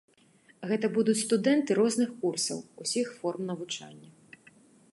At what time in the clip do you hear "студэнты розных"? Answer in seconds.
1.25-2.09